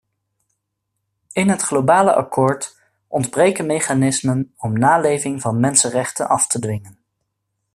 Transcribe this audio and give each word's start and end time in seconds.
In 1.31 1.49
het 1.49 1.61
globale 1.61 2.13
akkoord 2.13 2.79
ontbreken 3.07 3.65
mechanismen 3.65 4.53
om 4.57 4.77
naleving 4.79 5.41
van 5.41 5.59
mensenrechten 5.59 6.27
af 6.29 6.47
te 6.47 6.59
dwingen. 6.59 6.99